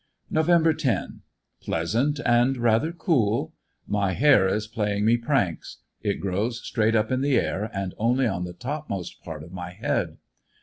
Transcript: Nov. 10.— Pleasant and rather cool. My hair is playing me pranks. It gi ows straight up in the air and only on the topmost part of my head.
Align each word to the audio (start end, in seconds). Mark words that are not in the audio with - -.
Nov. 0.31 0.47
10.— 0.79 1.21
Pleasant 1.61 2.19
and 2.25 2.57
rather 2.57 2.91
cool. 2.91 3.53
My 3.85 4.13
hair 4.13 4.47
is 4.47 4.65
playing 4.65 5.05
me 5.05 5.15
pranks. 5.17 5.83
It 6.01 6.19
gi 6.23 6.27
ows 6.29 6.63
straight 6.65 6.95
up 6.95 7.11
in 7.11 7.21
the 7.21 7.37
air 7.37 7.69
and 7.71 7.93
only 7.99 8.25
on 8.25 8.43
the 8.43 8.53
topmost 8.53 9.21
part 9.21 9.43
of 9.43 9.51
my 9.53 9.73
head. 9.73 10.17